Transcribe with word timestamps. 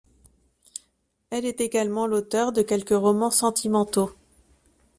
Elle 1.29 1.45
est 1.45 1.61
également 1.61 2.07
l'auteur 2.07 2.51
de 2.53 2.63
quelques 2.63 2.89
romans 2.99 3.29
sentimentaux. 3.29 4.09